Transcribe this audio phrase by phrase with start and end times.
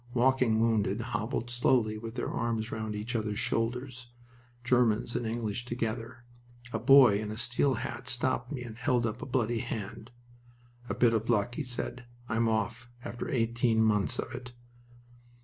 [0.15, 4.07] Walking wounded hobbled slowly with their arms round each other's shoulders,
[4.63, 6.25] Germans and English together.
[6.73, 10.09] A boy in a steel hat stopped me and held up a bloody hand.
[10.89, 12.05] "A bit of luck!" he said.
[12.27, 14.53] "I'm off, after eighteen months of it."